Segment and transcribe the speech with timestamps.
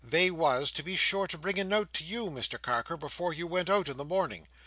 [0.03, 3.45] They was, to be sure and bring a note to you, Mr Carker, before you
[3.45, 4.47] went out in the morning.